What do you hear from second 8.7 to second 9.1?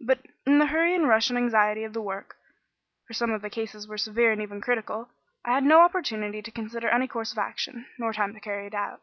out.